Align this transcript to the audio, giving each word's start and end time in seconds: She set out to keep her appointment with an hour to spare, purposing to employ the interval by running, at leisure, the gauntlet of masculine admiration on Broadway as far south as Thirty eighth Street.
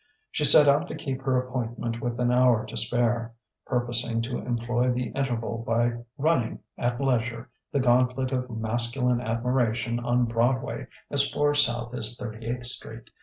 She 0.31 0.45
set 0.45 0.67
out 0.67 0.87
to 0.87 0.95
keep 0.95 1.21
her 1.21 1.39
appointment 1.39 2.01
with 2.01 2.19
an 2.19 2.31
hour 2.31 2.65
to 2.65 2.75
spare, 2.75 3.33
purposing 3.67 4.23
to 4.23 4.39
employ 4.39 4.91
the 4.91 5.09
interval 5.09 5.59
by 5.59 5.91
running, 6.17 6.61
at 6.75 6.99
leisure, 6.99 7.51
the 7.71 7.81
gauntlet 7.81 8.31
of 8.31 8.49
masculine 8.49 9.21
admiration 9.21 9.99
on 9.99 10.25
Broadway 10.25 10.87
as 11.11 11.29
far 11.29 11.53
south 11.53 11.93
as 11.93 12.17
Thirty 12.19 12.47
eighth 12.47 12.63
Street. 12.63 13.11